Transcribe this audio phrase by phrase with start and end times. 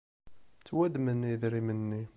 [0.59, 2.03] Ttwaddmen yidrimen-nni.